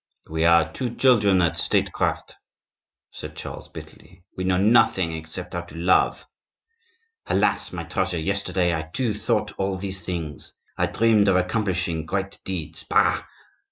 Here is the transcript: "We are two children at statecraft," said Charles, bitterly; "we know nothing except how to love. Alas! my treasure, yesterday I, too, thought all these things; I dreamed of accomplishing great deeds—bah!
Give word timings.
"We 0.27 0.45
are 0.45 0.73
two 0.73 0.95
children 0.95 1.43
at 1.43 1.59
statecraft," 1.59 2.35
said 3.11 3.35
Charles, 3.35 3.67
bitterly; 3.67 4.23
"we 4.35 4.43
know 4.43 4.57
nothing 4.57 5.11
except 5.11 5.53
how 5.53 5.61
to 5.61 5.75
love. 5.75 6.25
Alas! 7.27 7.71
my 7.71 7.83
treasure, 7.83 8.17
yesterday 8.17 8.75
I, 8.75 8.81
too, 8.81 9.13
thought 9.13 9.51
all 9.59 9.77
these 9.77 10.01
things; 10.01 10.53
I 10.75 10.87
dreamed 10.87 11.27
of 11.27 11.35
accomplishing 11.35 12.07
great 12.07 12.39
deeds—bah! 12.43 13.25